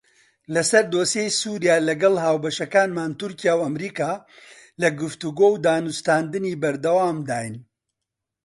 لەسەر 0.53 0.85
دۆسیەی 0.93 1.35
سووریا 1.39 1.75
لەگەڵ 1.89 2.15
هاوبەشەکانمان 2.25 3.11
تورکیا 3.19 3.53
و 3.55 3.63
ئەمریکا 3.65 4.11
لە 4.81 4.89
گفتوگۆ 5.01 5.47
و 5.51 5.61
دانوستاندنی 5.67 6.59
بەردەوامداین. 6.61 7.55